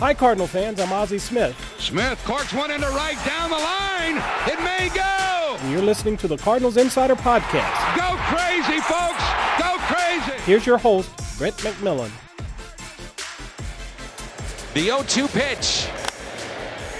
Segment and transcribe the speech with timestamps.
[0.00, 0.80] Hi, Cardinal fans.
[0.80, 1.54] I'm Ozzie Smith.
[1.78, 4.16] Smith corks one into right down the line.
[4.46, 5.56] It may go.
[5.60, 7.96] And you're listening to the Cardinals Insider Podcast.
[7.98, 9.22] Go crazy, folks.
[9.58, 10.40] Go crazy.
[10.46, 12.10] Here's your host, Brett McMillan.
[14.72, 15.84] The 0 2 pitch.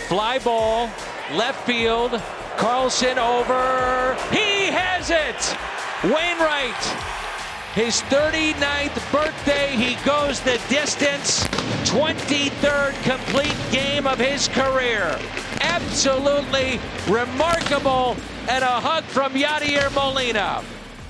[0.09, 0.91] Fly ball,
[1.33, 2.21] left field.
[2.59, 4.15] Carlson over.
[4.31, 5.57] He has it.
[6.05, 7.30] Wainwright.
[7.75, 9.77] His 39th birthday.
[9.77, 11.45] He goes the distance.
[11.85, 15.17] 23rd complete game of his career.
[15.61, 18.17] Absolutely remarkable.
[18.49, 20.65] And a hug from Yadier Molina.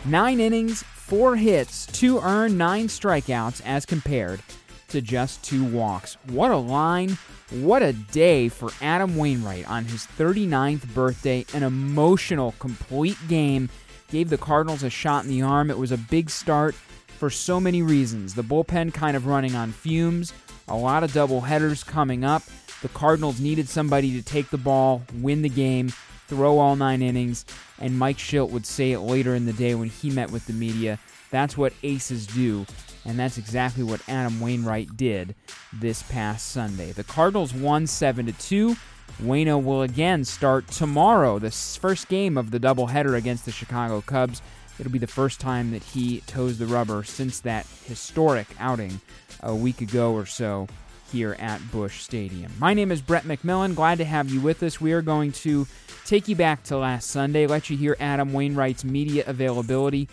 [0.04, 4.42] Nine innings, four hits, two earned, nine strikeouts as compared
[4.88, 6.18] to just two walks.
[6.28, 7.16] What a line.
[7.52, 11.46] What a day for Adam Wainwright on his 39th birthday.
[11.54, 13.70] An emotional, complete game.
[14.10, 15.70] Gave the Cardinals a shot in the arm.
[15.70, 18.34] It was a big start for so many reasons.
[18.34, 20.32] The bullpen kind of running on fumes,
[20.68, 22.42] a lot of double headers coming up.
[22.82, 25.92] The Cardinals needed somebody to take the ball, win the game,
[26.28, 27.44] throw all nine innings,
[27.78, 30.52] and Mike Shildt would say it later in the day when he met with the
[30.54, 30.98] media.
[31.30, 32.66] That's what aces do,
[33.04, 35.34] and that's exactly what Adam Wainwright did
[35.72, 36.92] this past Sunday.
[36.92, 38.76] The Cardinals won 7 to 2.
[39.22, 44.40] Wayno will again start tomorrow, the first game of the doubleheader against the Chicago Cubs.
[44.78, 49.00] It'll be the first time that he toes the rubber since that historic outing
[49.42, 50.68] a week ago or so
[51.12, 52.52] here at Busch Stadium.
[52.58, 53.74] My name is Brett McMillan.
[53.74, 54.80] Glad to have you with us.
[54.80, 55.66] We are going to
[56.06, 60.08] take you back to last Sunday, let you hear Adam Wainwright's media availability.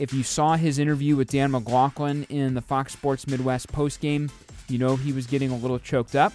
[0.00, 4.30] If you saw his interview with Dan McLaughlin in the Fox Sports Midwest postgame,
[4.66, 6.32] you know he was getting a little choked up.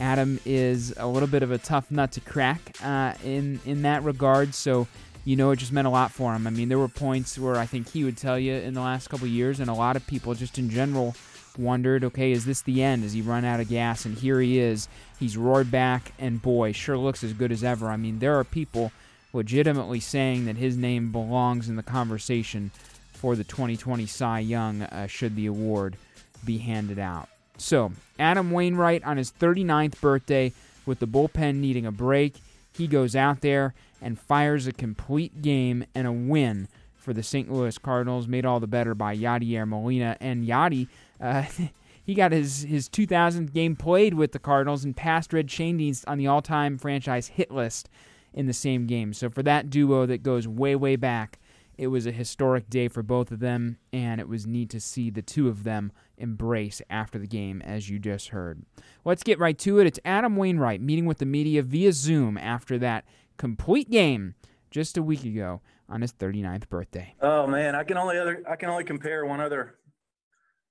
[0.00, 4.02] Adam is a little bit of a tough nut to crack uh, in in that
[4.02, 4.88] regard, so
[5.24, 6.48] you know it just meant a lot for him.
[6.48, 9.06] I mean, there were points where I think he would tell you in the last
[9.06, 11.14] couple years, and a lot of people just in general
[11.56, 13.04] wondered, okay, is this the end?
[13.04, 14.04] Is he run out of gas?
[14.04, 14.88] And here he is.
[15.20, 17.86] He's roared back, and boy, sure looks as good as ever.
[17.86, 18.90] I mean, there are people
[19.32, 22.72] legitimately saying that his name belongs in the conversation
[23.16, 25.96] for the 2020 Cy Young uh, should the award
[26.44, 27.28] be handed out.
[27.58, 30.52] So, Adam Wainwright on his 39th birthday,
[30.84, 32.36] with the bullpen needing a break,
[32.72, 37.50] he goes out there and fires a complete game and a win for the St.
[37.50, 40.16] Louis Cardinals, made all the better by Yadier Molina.
[40.20, 40.88] And Yadi,
[41.20, 41.44] uh,
[42.04, 46.18] he got his, his 2000th game played with the Cardinals and passed Red Schoendienst on
[46.18, 47.88] the all time franchise hit list
[48.34, 49.12] in the same game.
[49.14, 51.38] So for that duo that goes way, way back,
[51.78, 55.10] it was a historic day for both of them, and it was neat to see
[55.10, 58.64] the two of them embrace after the game, as you just heard.
[59.04, 59.86] Let's get right to it.
[59.86, 63.04] It's Adam Wainwright meeting with the media via Zoom after that
[63.36, 64.34] complete game
[64.70, 67.14] just a week ago on his 39th birthday.
[67.20, 69.76] Oh man, I can only other I can only compare one other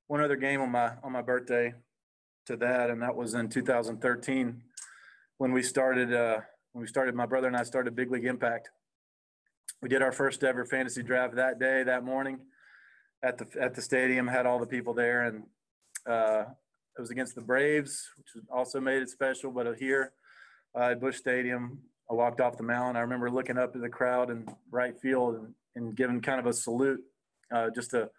[0.08, 1.74] one other game on my on my birthday
[2.48, 4.62] to that, and that was in 2013
[5.38, 6.40] when we started uh,
[6.74, 8.70] when we started my brother and I started Big League Impact
[9.82, 12.40] we did our first ever fantasy draft that day, that morning,
[13.24, 14.28] at the at the stadium.
[14.28, 15.44] Had all the people there, and
[16.08, 16.46] uh,
[16.98, 19.52] it was against the Braves, which also made it special.
[19.52, 20.14] But here
[20.76, 22.98] uh, at Busch Stadium, I walked off the mound.
[22.98, 26.46] I remember looking up at the crowd in right field and, and giving kind of
[26.46, 27.02] a salute,
[27.54, 28.10] uh, just a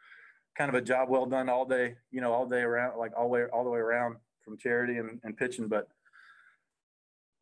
[0.57, 3.28] kind of a job well done all day, you know, all day around, like all
[3.28, 5.69] way all the way around from charity and, and pitching.
[5.69, 5.89] But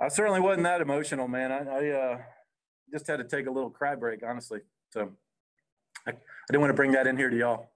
[0.01, 1.53] I certainly wasn't that emotional, man.
[1.53, 2.19] I, I uh,
[2.93, 4.61] just had to take a little cry break, honestly.
[4.91, 5.11] So
[6.07, 6.15] I, I
[6.49, 7.71] didn't want to bring that in here to y'all.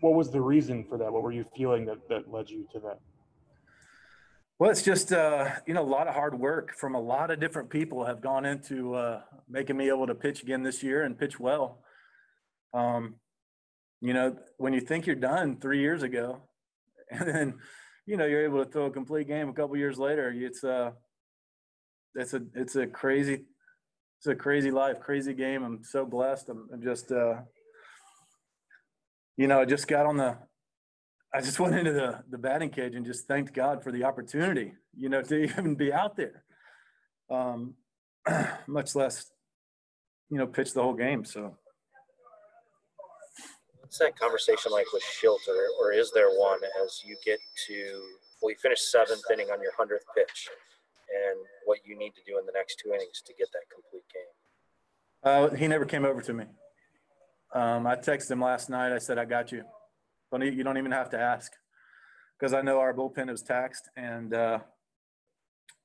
[0.00, 1.12] What was the reason for that?
[1.12, 3.00] What were you feeling that, that led you to that?
[4.58, 7.40] Well, it's just uh, you know a lot of hard work from a lot of
[7.40, 11.18] different people have gone into uh, making me able to pitch again this year and
[11.18, 11.80] pitch well.
[12.72, 13.16] Um,
[14.00, 16.42] you know, when you think you're done three years ago,
[17.10, 17.54] and then
[18.06, 20.92] you know you're able to throw a complete game a couple years later, it's uh,
[22.14, 23.44] it's a it's a crazy
[24.18, 25.62] it's a crazy life, crazy game.
[25.62, 26.48] I'm so blessed.
[26.48, 27.36] I'm, I'm just uh,
[29.36, 30.38] you know, I just got on the
[31.34, 34.72] I just went into the the batting cage and just thanked God for the opportunity,
[34.96, 36.44] you know, to even be out there.
[37.30, 37.74] Um,
[38.66, 39.30] much less,
[40.30, 41.24] you know, pitch the whole game.
[41.24, 41.56] So
[43.80, 45.46] what's that conversation like with Shildt,
[45.80, 47.38] or, is there one as you get
[47.68, 48.02] to
[48.42, 50.48] well, you finished seventh inning on your hundredth pitch?
[51.08, 54.04] And what you need to do in the next two innings to get that complete
[54.12, 54.32] game?
[55.22, 56.44] Uh, he never came over to me.
[57.54, 58.92] Um, I texted him last night.
[58.92, 59.62] I said, I got you.
[60.30, 61.52] Don't, you don't even have to ask
[62.38, 64.58] because I know our bullpen was taxed and uh,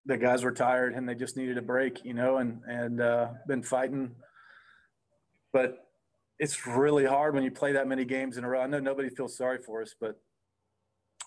[0.06, 3.28] the guys were tired and they just needed a break, you know, and, and uh,
[3.48, 4.16] been fighting.
[5.54, 5.86] But
[6.40, 8.62] it's really hard when you play that many games in a row.
[8.62, 10.20] I know nobody feels sorry for us, but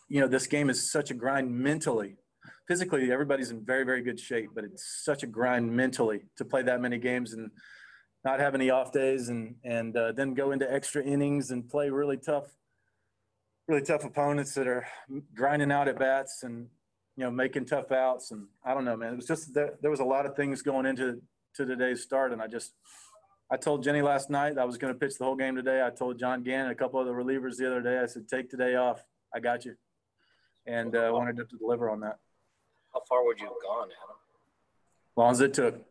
[0.08, 2.16] you know, this game is such a grind mentally.
[2.68, 6.62] Physically, everybody's in very, very good shape, but it's such a grind mentally to play
[6.62, 7.50] that many games and
[8.24, 11.90] not have any off days and and uh, then go into extra innings and play
[11.90, 12.46] really tough,
[13.66, 14.86] really tough opponents that are
[15.34, 16.68] grinding out at bats and
[17.16, 18.30] you know making tough outs.
[18.30, 19.14] And I don't know, man.
[19.14, 21.20] It was just there, there was a lot of things going into
[21.56, 22.74] to today's start, and I just
[23.52, 25.84] I told Jenny last night I was going to pitch the whole game today.
[25.84, 28.26] I told John Gant and, a couple of the relievers the other day, I said,
[28.26, 29.04] take today off.
[29.34, 29.74] I got you.
[30.66, 32.16] And uh, wanted to deliver on that.
[32.94, 34.16] How far would you have gone, Adam?
[35.12, 35.82] As long as it took.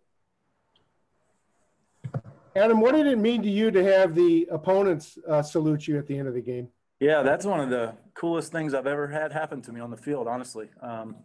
[2.56, 6.06] Adam, what did it mean to you to have the opponents uh, salute you at
[6.08, 6.68] the end of the game?
[7.00, 9.98] Yeah, that's one of the coolest things I've ever had happen to me on the
[9.98, 10.70] field, honestly.
[10.82, 11.16] Um,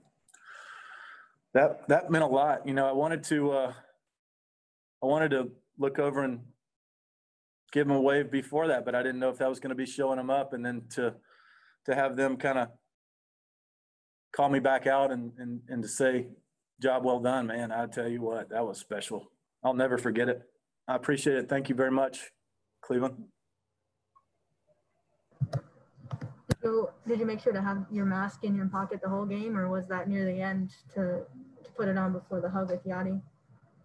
[1.53, 2.67] that that meant a lot.
[2.67, 3.73] You know, I wanted to uh,
[5.03, 6.41] I wanted to look over and
[7.73, 9.75] give them a wave before that, but I didn't know if that was going to
[9.75, 11.15] be showing them up, and then to
[11.87, 12.69] to have them kind of
[14.37, 16.27] call me back out and, and and to say,
[16.81, 19.33] "Job well done, man." I tell you what, that was special.
[19.65, 20.43] I'll never forget it.
[20.87, 21.49] I appreciate it.
[21.49, 22.31] Thank you very much,
[22.83, 23.17] Cleveland.
[26.63, 29.57] So, did you make sure to have your mask in your pocket the whole game,
[29.57, 31.23] or was that near the end to,
[31.65, 33.21] to put it on before the hug with Yadi?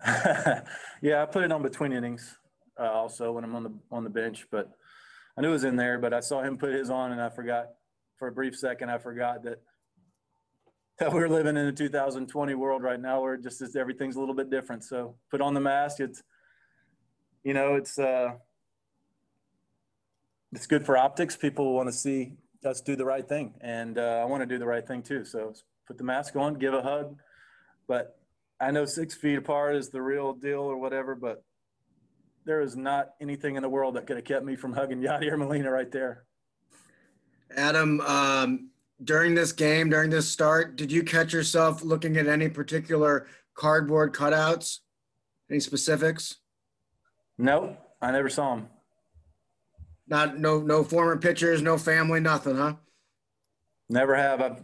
[1.02, 2.38] yeah, I put it on between innings
[2.80, 4.70] uh, also when I'm on the on the bench, but
[5.38, 5.98] I knew it was in there.
[5.98, 7.68] But I saw him put his on, and I forgot
[8.18, 8.90] for a brief second.
[8.90, 9.60] I forgot that that
[11.12, 14.50] we're living in a 2020 world right now, where just is, everything's a little bit
[14.50, 14.84] different.
[14.84, 16.00] So put on the mask.
[16.00, 16.22] It's
[17.44, 18.34] you know it's uh,
[20.54, 21.36] it's good for optics.
[21.36, 22.34] People want to see
[22.64, 25.26] us do the right thing, and uh, I want to do the right thing too.
[25.26, 25.54] So
[25.88, 27.18] put the mask on, give a hug,
[27.88, 28.18] but
[28.60, 31.44] I know six feet apart is the real deal or whatever, but
[32.46, 35.38] there is not anything in the world that could have kept me from hugging Yadier
[35.38, 36.26] Molina right there.
[37.56, 38.70] Adam, um,
[39.04, 44.14] during this game, during this start, did you catch yourself looking at any particular cardboard
[44.14, 44.80] cutouts?
[45.50, 46.38] Any specifics?
[47.38, 48.68] No, I never saw them.
[50.08, 52.76] Not no no former pitchers, no family, nothing, huh?
[53.90, 54.42] Never have.
[54.42, 54.64] I've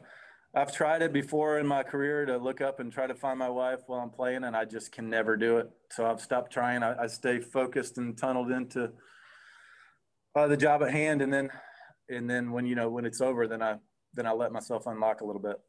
[0.54, 3.50] I've tried it before in my career to look up and try to find my
[3.50, 5.70] wife while I'm playing, and I just can never do it.
[5.92, 6.84] So I've stopped trying.
[6.84, 8.92] I, I stay focused and tunneled into
[10.36, 11.50] uh, the job at hand, and then
[12.10, 13.78] and then when you know when it's over, then I
[14.14, 15.60] then I let myself unlock a little bit.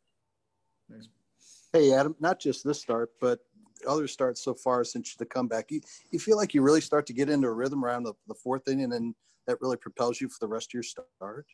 [1.73, 3.41] Hey Adam, not just this start, but
[3.87, 5.71] other starts so far since the comeback.
[5.71, 5.81] You
[6.11, 8.69] you feel like you really start to get into a rhythm around the, the fourth
[8.69, 9.15] inning, and
[9.47, 11.47] that really propels you for the rest of your start.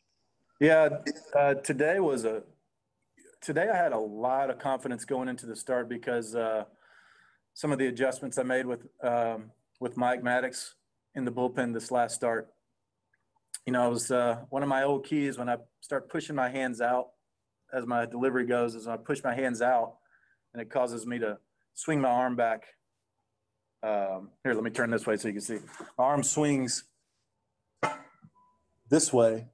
[0.61, 0.89] Yeah,
[1.37, 2.43] uh, today was a
[3.41, 6.65] today I had a lot of confidence going into the start because uh,
[7.55, 9.51] some of the adjustments I made with um,
[9.81, 10.75] with Mike Maddux
[11.15, 12.54] in the bullpen this last start.
[13.67, 16.51] You know, it was uh, one of my old keys when I start pushing my
[16.51, 17.09] hands out
[17.73, 19.95] as my delivery goes is when I push my hands out
[20.53, 21.39] and it causes me to
[21.75, 22.65] swing my arm back.
[23.83, 25.59] Um, here, let me turn this way so you can see.
[25.99, 26.85] My arm swings
[28.91, 29.49] this way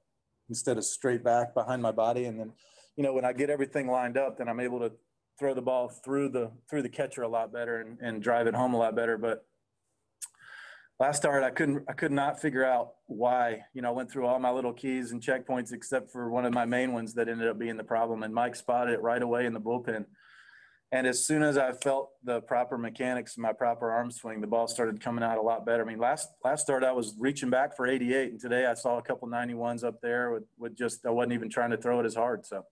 [0.49, 2.53] instead of straight back behind my body, and then
[2.95, 4.91] you know, when I get everything lined up, then I'm able to
[5.39, 8.53] throw the ball through the through the catcher a lot better and, and drive it
[8.53, 9.17] home a lot better.
[9.17, 9.45] But
[11.01, 13.63] last start, I couldn't I could not figure out why.
[13.73, 16.53] You know, I went through all my little keys and checkpoints except for one of
[16.53, 18.21] my main ones that ended up being the problem.
[18.21, 20.05] And Mike spotted it right away in the bullpen.
[20.91, 24.67] And as soon as I felt the proper mechanics, my proper arm swing, the ball
[24.67, 25.81] started coming out a lot better.
[25.81, 28.99] I mean, last last start I was reaching back for 88, and today I saw
[28.99, 32.05] a couple 91s up there with, with just I wasn't even trying to throw it
[32.05, 32.45] as hard.
[32.45, 32.63] So.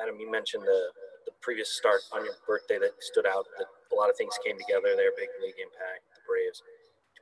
[0.00, 0.80] Adam, you mentioned the,
[1.26, 4.56] the previous start on your birthday that stood out, that a lot of things came
[4.58, 6.62] together there, big league impact, the Braves.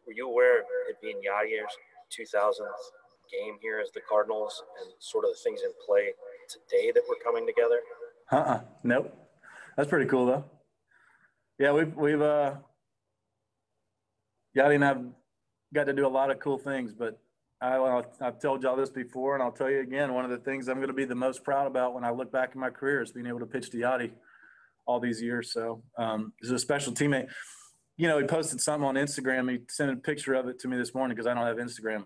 [0.07, 1.75] Were you aware of it being Yadier's
[2.15, 2.63] 2000th
[3.31, 6.13] game here as the Cardinals and sort of the things in play
[6.49, 7.81] today that were coming together?
[8.33, 8.61] Uh-uh.
[8.83, 9.15] Nope.
[9.77, 10.45] That's pretty cool though.
[11.59, 12.55] Yeah, we've we've uh
[14.57, 15.05] Yadi and I've
[15.73, 17.21] got to do a lot of cool things, but
[17.61, 20.15] I, have told y'all this before, and I'll tell you again.
[20.15, 22.33] One of the things I'm going to be the most proud about when I look
[22.33, 24.11] back in my career is being able to pitch to Yadi
[24.91, 25.53] all these years.
[25.53, 27.29] So um, he's a special teammate.
[27.97, 29.51] You know, he posted something on Instagram.
[29.51, 32.05] He sent a picture of it to me this morning because I don't have Instagram.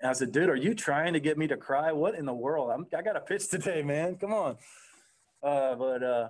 [0.00, 1.90] And I said, "Dude, are you trying to get me to cry?
[1.90, 2.70] What in the world?
[2.70, 4.16] I'm, I got to pitch today, man.
[4.16, 4.56] Come on."
[5.42, 6.28] Uh, but uh,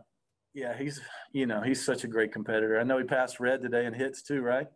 [0.54, 1.00] yeah, he's
[1.32, 2.80] you know he's such a great competitor.
[2.80, 4.66] I know he passed Red today in hits too, right?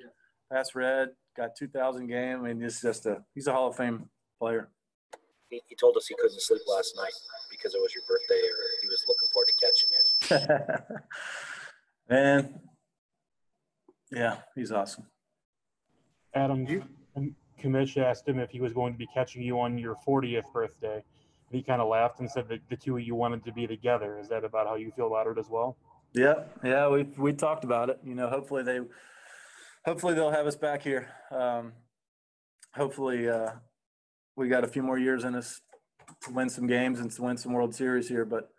[0.00, 0.06] Yeah.
[0.52, 2.40] Passed Red got 2,000 game.
[2.40, 4.08] I mean, he's just a he's a Hall of Fame
[4.40, 4.70] player.
[5.48, 7.12] He, he told us he couldn't sleep last night
[7.62, 11.02] because it was your birthday, or he was looking forward to catching it.
[12.10, 12.60] Man,
[14.10, 15.06] yeah, he's awesome.
[16.34, 16.82] Adam, you,
[17.62, 20.94] Commish asked him if he was going to be catching you on your 40th birthday.
[20.94, 23.66] And he kind of laughed and said that the two of you wanted to be
[23.66, 24.18] together.
[24.18, 25.76] Is that about how you feel about it as well?
[26.14, 27.98] Yeah, yeah, we we talked about it.
[28.04, 28.80] You know, hopefully they,
[29.86, 31.08] hopefully they'll have us back here.
[31.30, 31.72] Um,
[32.74, 33.52] hopefully, uh,
[34.36, 35.62] we got a few more years in us
[36.20, 38.24] to win some games and to win some World Series here.
[38.24, 38.50] But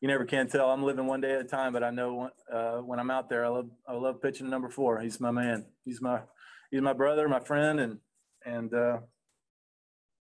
[0.00, 0.70] you never can tell.
[0.70, 1.72] I'm living one day at a time.
[1.72, 5.00] But I know uh, when I'm out there, I love I love pitching number four.
[5.00, 5.66] He's my man.
[5.84, 6.20] He's my
[6.70, 7.98] he's my brother, my friend, and
[8.44, 8.98] and uh,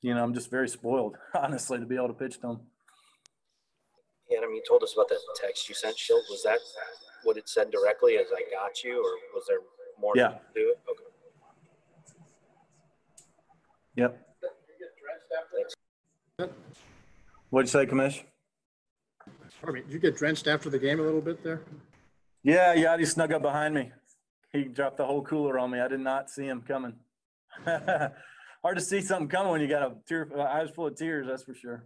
[0.01, 2.60] you know I'm just very spoiled, honestly, to be able to pitch to him.
[4.30, 6.24] Yeah, I mean, you told us about that text you sent, Shildt.
[6.32, 6.58] Was that
[7.24, 9.60] what it said directly as I got you, or was there
[10.00, 10.30] more Yeah.
[10.30, 10.80] to it?
[10.89, 11.04] Okay.
[13.98, 14.22] Yep.
[15.54, 15.75] Thanks.
[16.38, 18.24] What'd you say, Commish?
[19.62, 21.62] Pardon me, did you get drenched after the game a little bit there?
[22.44, 23.92] Yeah, Yadi snuck up behind me.
[24.51, 25.80] He dropped the whole cooler on me.
[25.80, 26.96] I did not see him coming.
[27.65, 31.27] Hard to see something coming when you got a tear, uh, eyes full of tears.
[31.27, 31.84] That's for sure.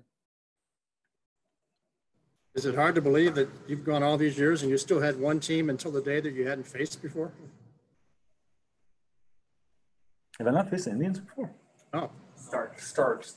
[2.55, 5.19] Is it hard to believe that you've gone all these years and you still had
[5.19, 7.31] one team until the day that you hadn't faced before?
[10.39, 11.51] Have I not faced Indians before?
[11.93, 13.31] Oh, Start, start,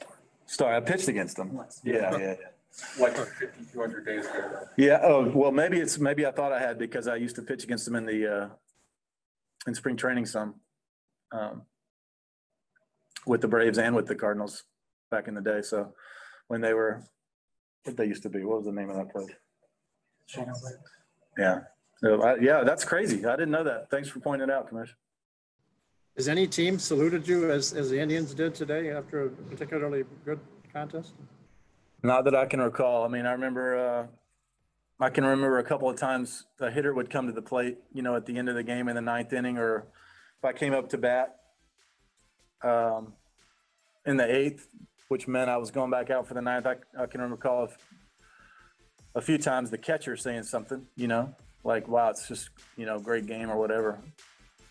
[0.52, 1.58] Sorry, I pitched against them.
[1.82, 2.34] Yeah, yeah, yeah.
[3.00, 4.66] like 50, 200 days ago.
[4.76, 5.00] Yeah.
[5.02, 7.86] Oh, well, maybe it's maybe I thought I had because I used to pitch against
[7.86, 8.48] them in the uh,
[9.66, 10.56] in spring training some
[11.32, 11.62] um,
[13.26, 14.64] with the Braves and with the Cardinals
[15.10, 15.62] back in the day.
[15.62, 15.94] So
[16.48, 17.02] when they were
[17.84, 19.30] what they used to be, what was the name of that place?
[21.38, 21.60] Yeah.
[21.96, 23.24] So I, yeah, that's crazy.
[23.24, 23.88] I didn't know that.
[23.90, 24.98] Thanks for pointing it out, Commissioner.
[26.16, 30.40] Has any team saluted you as, as the Indians did today after a particularly good
[30.72, 31.14] contest?
[32.02, 33.04] Not that I can recall.
[33.04, 34.06] I mean, I remember, uh,
[35.00, 38.02] I can remember a couple of times a hitter would come to the plate, you
[38.02, 39.86] know, at the end of the game in the ninth inning, or
[40.38, 41.36] if I came up to bat
[42.62, 43.14] um,
[44.04, 44.68] in the eighth,
[45.08, 46.66] which meant I was going back out for the ninth.
[46.66, 47.76] I, I can recall if,
[49.14, 52.98] a few times the catcher saying something, you know, like, wow, it's just, you know,
[52.98, 53.98] great game or whatever.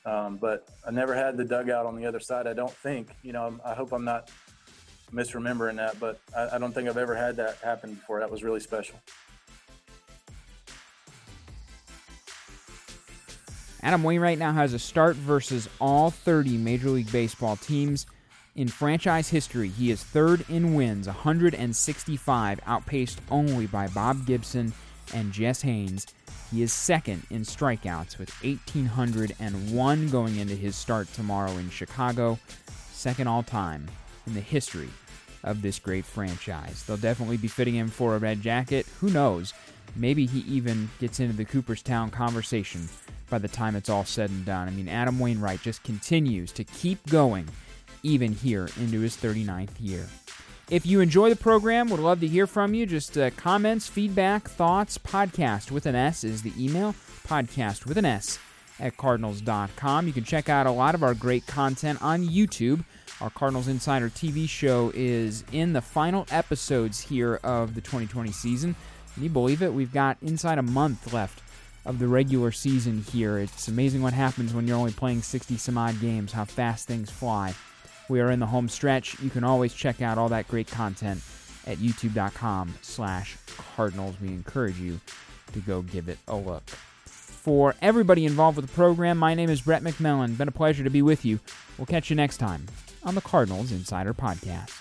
[0.06, 2.48] Um, but I never had the dugout on the other side.
[2.48, 4.32] I don't think, you know, I hope I'm not
[5.14, 8.20] misremembering that, but I, I don't think I've ever had that happen before.
[8.20, 8.96] That was really special.
[13.84, 18.06] Adam Wainwright now has a start versus all 30 Major League Baseball teams.
[18.56, 24.74] In franchise history, he is third in wins, 165, outpaced only by Bob Gibson
[25.14, 26.08] and Jesse Haines.
[26.52, 32.40] He is second in strikeouts with 1,801 going into his start tomorrow in Chicago,
[32.92, 33.88] second all time
[34.28, 34.90] in the history
[35.46, 36.84] of this great franchise.
[36.84, 38.86] They'll definitely be fitting him for a red jacket.
[39.00, 39.54] Who knows?
[39.96, 42.90] Maybe he even gets into the Cooperstown conversation
[43.30, 44.68] by the time it's all said and done.
[44.68, 47.48] I mean, Adam Wainwright just continues to keep going,
[48.04, 50.06] even here into his 39th year.
[50.72, 52.86] If you enjoy the program, would love to hear from you.
[52.86, 54.98] Just uh, comments, feedback, thoughts.
[54.98, 56.96] Podcast with an S is the email.
[57.28, 58.40] Podcast with an S
[58.80, 60.08] at cardinals.com.
[60.08, 62.86] You can check out a lot of our great content on YouTube.
[63.20, 68.74] Our Cardinals Insider TV show is in the final episodes here of the 2020 season.
[69.14, 69.74] Can you believe it?
[69.74, 71.44] We've got inside a month left
[71.86, 73.40] of the regular season here.
[73.40, 77.10] It's amazing what happens when you're only playing 60 some odd games, how fast things
[77.10, 77.56] fly.
[78.12, 79.18] We are in the home stretch.
[79.22, 81.22] You can always check out all that great content
[81.66, 83.38] at youtube.com slash
[83.78, 84.16] cardinals.
[84.22, 85.00] We encourage you
[85.54, 86.64] to go give it a look.
[87.06, 90.38] For everybody involved with the program, my name is Brett McMillan.
[90.38, 91.40] Been a pleasure to be with you.
[91.78, 92.66] We'll catch you next time
[93.02, 94.81] on the Cardinals Insider Podcast.